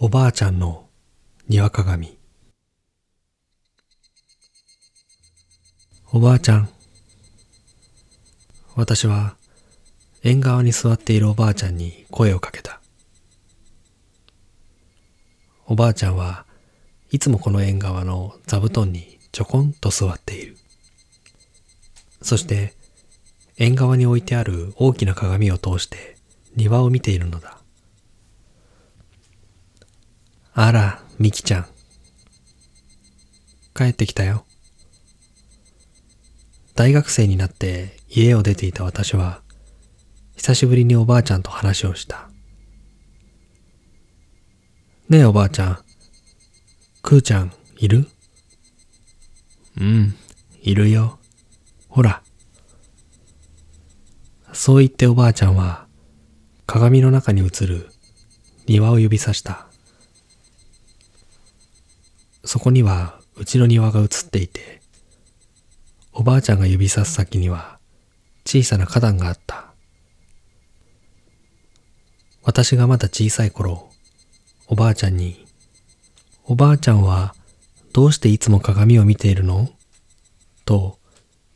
[0.00, 0.86] おばあちゃんの
[1.48, 2.16] 庭鏡。
[6.12, 6.68] おばあちゃん。
[8.76, 9.34] 私は
[10.22, 12.80] 縁側に座っているおばあちゃんに声をかけた。
[15.66, 16.46] おばあちゃんは
[17.10, 20.56] いつもこの縁側の座布団にちょこんと座っている。
[22.22, 22.72] そして
[23.56, 26.16] 縁側に置いてある大きな鏡を通して
[26.54, 27.57] 庭を見ているのだ。
[30.60, 31.66] あら、みきちゃん。
[33.76, 34.44] 帰ってきたよ。
[36.74, 39.40] 大学生になって家を出ていた私は、
[40.34, 42.28] 久しぶりにおばあちゃんと話をした。
[45.08, 45.78] ねえおばあちゃん、
[47.02, 48.08] くーちゃんいる？
[49.80, 50.16] うん、
[50.60, 51.20] いるよ。
[51.88, 52.20] ほら。
[54.52, 55.86] そう言っておばあちゃんは、
[56.66, 57.90] 鏡の中に映る
[58.66, 59.67] 庭を指さした。
[62.48, 64.80] そこにはうちの庭が映っていて、
[66.14, 67.78] おばあちゃんが指さす先には
[68.46, 69.66] 小さな花壇があった。
[72.42, 73.90] 私がまだ小さい頃、
[74.66, 75.44] おばあちゃんに、
[76.46, 77.34] おばあちゃんは
[77.92, 79.68] どうしていつも鏡を見ているの？
[80.64, 80.98] と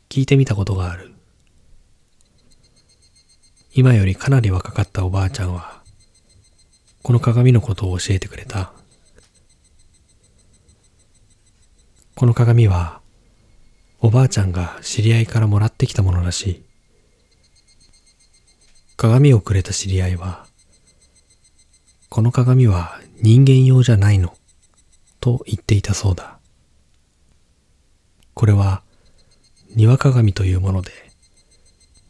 [0.09, 1.11] 聞いてみたことがある。
[3.73, 5.81] 今よりかなり若かったおばあちゃんは、
[7.01, 8.73] この鏡のことを教えてくれた。
[12.15, 13.01] この鏡は、
[13.99, 16.63] おばあちゃんが知り合いからもらってきたものらしい。
[18.95, 20.45] 鏡をくれた知り合いは、
[22.09, 24.37] この鏡は人間用じゃないの、
[25.21, 26.37] と言っていたそうだ。
[28.35, 28.83] これは、
[29.75, 30.91] 庭鏡というもので、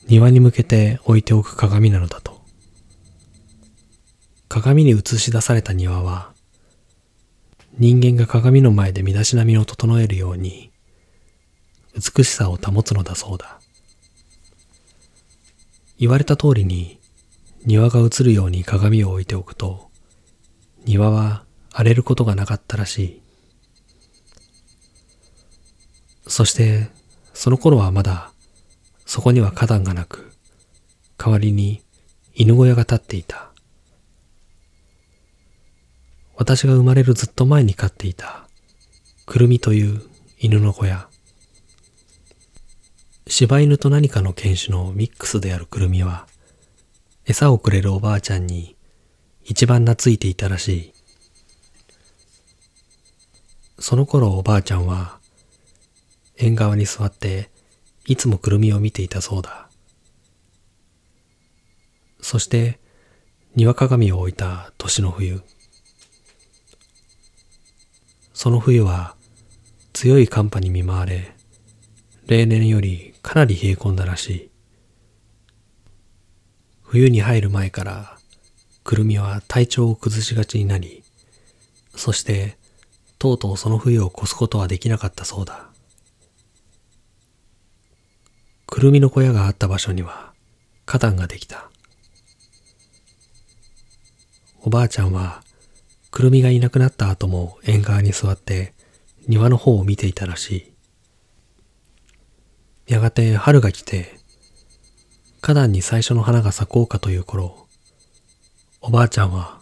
[0.07, 2.41] 庭に向けて置いておく鏡なのだと。
[4.49, 6.32] 鏡に映し出された庭は、
[7.79, 10.71] 人間が鏡の前で身だしなみを整えるように、
[11.95, 13.59] 美しさを保つのだそうだ。
[15.97, 16.99] 言われた通りに
[17.65, 19.89] 庭が映るように鏡を置いておくと、
[20.85, 23.21] 庭は荒れることがなかったらしい。
[26.27, 26.89] そして、
[27.33, 28.31] その頃はまだ、
[29.05, 30.31] そこには花壇がなく、
[31.17, 31.81] 代わりに
[32.35, 33.52] 犬小屋が立っていた。
[36.43, 38.49] 私が生まれるずっと前に飼っていた、
[39.25, 40.01] くるみという
[40.37, 41.07] 犬の小屋。
[43.27, 46.27] 柴犬と何かの犬種のミックスであるくるみは、
[47.25, 48.75] 餌をくれるおばあちゃんに
[49.45, 50.93] 一番懐いていたらしい。
[53.79, 55.19] その頃おばあちゃんは、
[56.35, 57.51] 縁側に座って
[58.05, 59.69] いつもくるみを見ていたそうだ。
[62.19, 62.81] そして、
[63.55, 65.41] 庭鏡を置いた年の冬。
[68.43, 69.15] その冬は
[69.93, 71.33] 強い寒波に見舞われ、
[72.27, 74.49] 例年よりかなり冷え込んだらしい。
[76.81, 78.17] 冬に入る前から、
[78.83, 81.05] くるみは体調を崩しがちになり、
[81.95, 82.57] そして
[83.17, 85.69] とうとうその冬を越すことはできなかったそうだ。
[88.67, 90.33] くるみの小屋があった場所には
[90.85, 91.69] 花壇ができた。
[94.63, 95.42] おばあちゃんは
[96.13, 98.75] くるみがいなくなった後も縁側に座って
[99.27, 100.73] 庭の方を見ていたらし
[102.87, 102.91] い。
[102.93, 104.19] やがて春が来て、
[105.41, 107.65] 花壇に最初の花が咲こうかという頃、
[108.79, 109.59] おばあちゃんは、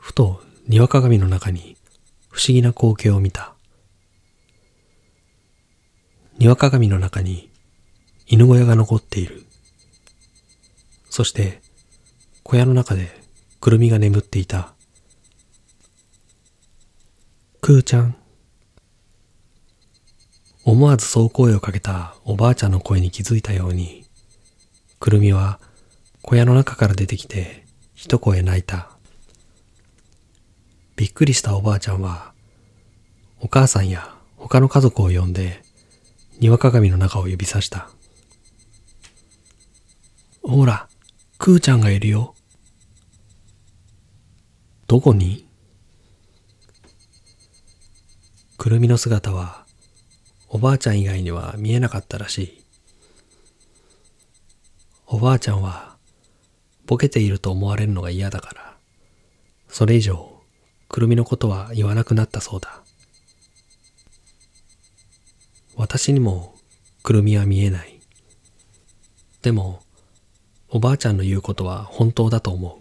[0.00, 1.76] ふと庭鏡の中に
[2.28, 3.54] 不思議な光景を見た。
[6.38, 7.52] 庭鏡の中に
[8.26, 9.44] 犬小屋が残っている。
[11.08, 11.62] そして
[12.42, 13.22] 小屋の中で
[13.60, 14.74] くるみが眠っていた。
[17.64, 18.16] くーちゃん。
[20.64, 24.04] 思わずそう声をかけたおばあちゃんの声に気づいたように、
[24.98, 25.60] くるみは
[26.22, 27.64] 小屋の中から出てきて
[27.94, 28.90] 一声泣いた。
[30.96, 32.32] びっくりしたおばあちゃんは、
[33.38, 35.62] お母さんや他の家族を呼んで
[36.40, 37.90] 庭鏡の中を指さした。
[40.42, 40.88] ほら、
[41.38, 42.34] くーちゃんがいるよ。
[44.88, 45.46] どこに？
[48.62, 49.64] くるみの姿は
[50.48, 52.62] おばあちゃん以外には見えなかったらしい。
[55.08, 55.96] おばあちゃんは
[56.86, 58.76] ボケていると思われるのが嫌だから、
[59.66, 60.40] それ以上
[60.86, 62.84] くるみのことは言わなくなったそうだ。
[65.74, 66.54] 私にも
[67.02, 67.98] くるみは見えない。
[69.42, 69.80] でも、
[70.68, 72.80] おばあちゃんの言うことは本当だと思う。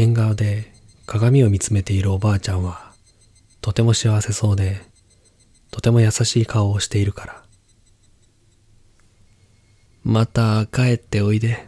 [0.00, 0.72] 縁側で
[1.06, 2.83] 鏡を見つめているおばあちゃんは
[3.64, 4.82] とても幸せそうで
[5.70, 7.42] とても優しい顔をしているから。
[10.02, 11.66] また帰っておいで。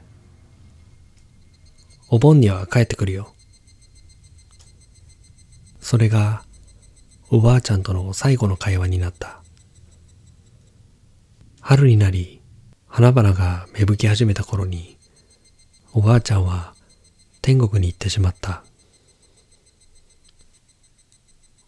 [2.10, 3.32] お盆には帰ってくるよ。
[5.81, 6.43] それが
[7.31, 9.43] おばあちゃんとの最後の会話になった。
[11.62, 12.43] 春になり
[12.87, 14.98] 花々が芽吹き始めた頃に
[15.94, 16.75] おばあちゃんは
[17.40, 18.65] 天国に行ってしまった。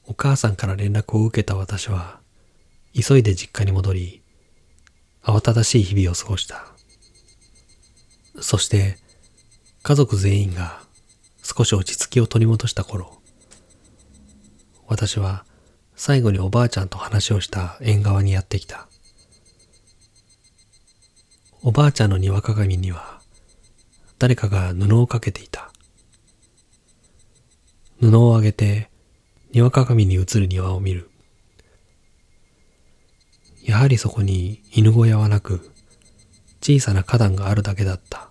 [0.08, 2.19] お母さんから連絡を受けた私は
[2.93, 4.22] 急いで実家に戻り
[5.22, 6.64] 慌ただしい日々を過ごした
[8.40, 8.96] そして
[9.84, 10.81] 家族全員が
[11.43, 13.19] 少し落ち着きを取り戻した頃
[14.88, 15.44] 私は
[15.99, 18.87] 最後におばあちゃんと話をした縁側にやってきた。
[21.61, 23.20] おばあちゃんの庭鏡には
[24.19, 25.72] 誰かが布をかけていた。
[28.00, 28.90] 布を上げて
[29.52, 31.10] 庭鏡に映る庭を見る。
[33.62, 35.70] やはりそこに犬小屋はなく
[36.60, 38.30] 小さな花壇があるだけだった。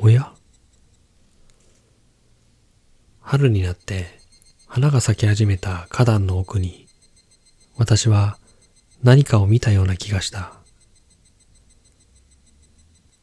[0.00, 0.32] おや？
[3.20, 4.18] 春になって
[4.66, 6.86] 花が咲き始めた花壇の奥に、
[7.76, 8.38] 私は
[9.02, 10.52] 何かを見たような気がした。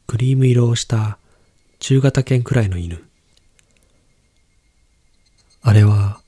[0.06, 1.18] クリーム色をした
[1.78, 3.05] 中型犬くらいの犬。
[5.68, 6.20] あれは、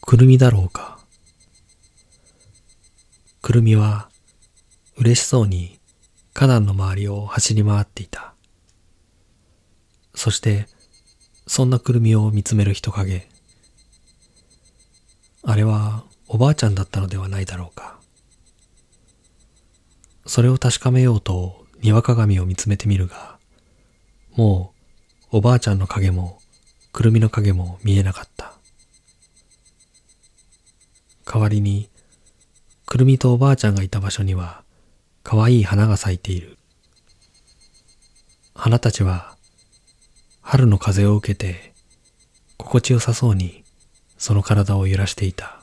[0.00, 0.98] くるみだろうか。
[3.40, 4.10] くるみは、
[4.96, 5.78] 嬉しそうに
[6.34, 8.34] 花壇の周りを走り回っていた。
[10.16, 10.66] そして、
[11.46, 13.28] そんなくるみを見つめる人影。
[15.44, 18.00] あれはおばあちゃんだったのではないだろうか。
[20.26, 23.38] それを確かめようと庭鏡を見つめてみるが、
[24.34, 24.74] も
[25.30, 26.40] うおばあちゃんの影も
[26.92, 28.51] くるみの影も見えなかった。
[31.24, 31.88] 代わりに、
[32.86, 34.62] くるみとおばあちゃんがいた場所には
[35.22, 36.58] かわいい花が咲いている。
[38.54, 39.34] 花たちは
[40.42, 41.72] 春の風を受けて
[42.58, 43.64] 心地よさそうに
[44.18, 45.61] その体を揺らしていた